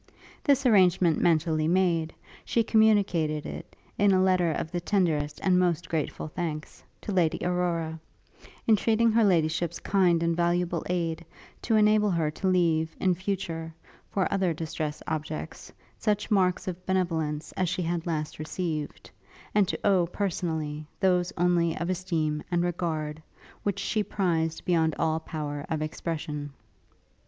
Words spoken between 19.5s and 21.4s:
and to owe, personally, those,